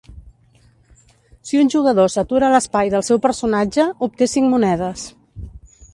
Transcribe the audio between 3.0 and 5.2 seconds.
seu personatge, obté cinc monedes.